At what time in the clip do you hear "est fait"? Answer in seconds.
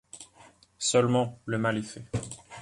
1.77-2.05